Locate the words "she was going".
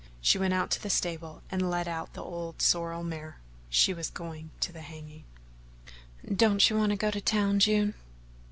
3.69-4.49